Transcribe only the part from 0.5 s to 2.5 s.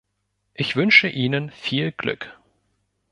Ich wünsche Ihnen viel Glück!